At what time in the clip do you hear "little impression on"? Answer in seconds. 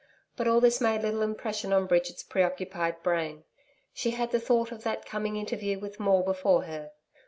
1.03-1.85